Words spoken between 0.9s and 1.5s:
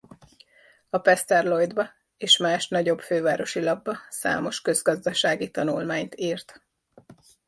Pester